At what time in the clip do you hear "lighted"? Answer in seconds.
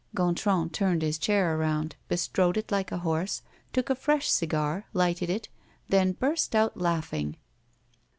4.93-5.29